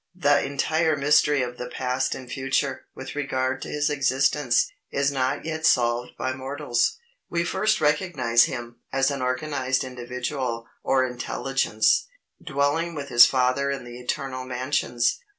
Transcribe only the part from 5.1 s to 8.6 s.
not yet solved by mortals. We first recognise